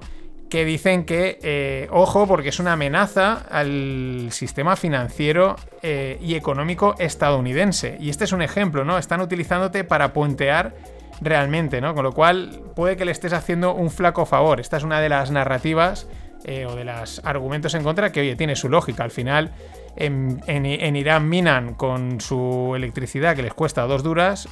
que 0.51 0.65
dicen 0.65 1.05
que, 1.05 1.39
eh, 1.41 1.88
ojo, 1.91 2.27
porque 2.27 2.50
es 2.50 2.59
una 2.59 2.73
amenaza 2.73 3.45
al 3.50 4.27
sistema 4.31 4.75
financiero 4.75 5.55
eh, 5.81 6.19
y 6.21 6.35
económico 6.35 6.93
estadounidense. 7.00 7.95
Y 8.01 8.09
este 8.09 8.25
es 8.25 8.33
un 8.33 8.41
ejemplo, 8.41 8.83
¿no? 8.83 8.97
Están 8.97 9.21
utilizándote 9.21 9.85
para 9.85 10.11
puentear 10.11 10.75
realmente, 11.21 11.79
¿no? 11.79 11.95
Con 11.95 12.03
lo 12.03 12.11
cual 12.11 12.59
puede 12.75 12.97
que 12.97 13.05
le 13.05 13.13
estés 13.13 13.31
haciendo 13.31 13.73
un 13.73 13.89
flaco 13.89 14.25
favor. 14.25 14.59
Esta 14.59 14.75
es 14.75 14.83
una 14.83 15.00
de 15.00 15.07
las 15.07 15.31
narrativas 15.31 16.09
eh, 16.43 16.65
o 16.65 16.75
de 16.75 16.83
los 16.83 17.21
argumentos 17.23 17.73
en 17.73 17.83
contra 17.83 18.11
que, 18.11 18.19
oye, 18.19 18.35
tiene 18.35 18.57
su 18.57 18.67
lógica. 18.67 19.05
Al 19.05 19.11
final, 19.11 19.51
en, 19.95 20.41
en- 20.48 20.95
Irán 20.95 21.29
minan 21.29 21.74
con 21.74 22.21
su 22.21 22.74
electricidad 22.75 23.36
que 23.36 23.43
les 23.43 23.53
cuesta 23.53 23.83
dos 23.83 24.03
duras, 24.03 24.48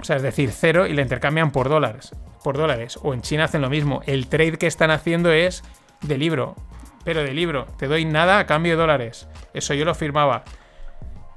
o 0.00 0.04
sea, 0.04 0.16
es 0.16 0.22
decir, 0.22 0.50
cero, 0.52 0.86
y 0.86 0.94
la 0.94 1.02
intercambian 1.02 1.50
por 1.50 1.68
dólares. 1.68 2.12
Por 2.42 2.56
dólares. 2.56 2.98
O 3.02 3.12
en 3.12 3.20
China 3.20 3.44
hacen 3.44 3.60
lo 3.60 3.68
mismo. 3.68 4.00
El 4.06 4.28
trade 4.28 4.56
que 4.56 4.66
están 4.66 4.90
haciendo 4.90 5.30
es 5.30 5.62
de 6.00 6.16
libro. 6.16 6.56
Pero 7.04 7.22
de 7.22 7.34
libro. 7.34 7.66
Te 7.78 7.86
doy 7.86 8.06
nada 8.06 8.38
a 8.38 8.46
cambio 8.46 8.72
de 8.72 8.78
dólares. 8.80 9.28
Eso 9.52 9.74
yo 9.74 9.84
lo 9.84 9.94
firmaba. 9.94 10.44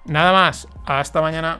Nada 0.05 0.31
más. 0.31 0.67
Hasta 0.85 1.21
mañana. 1.21 1.59